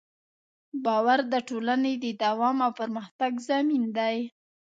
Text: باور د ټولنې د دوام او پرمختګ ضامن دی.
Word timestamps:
باور 0.85 1.19
د 1.33 1.35
ټولنې 1.49 1.93
د 2.03 2.05
دوام 2.23 2.57
او 2.65 2.71
پرمختګ 2.79 3.31
ضامن 3.47 3.83
دی. 3.97 4.17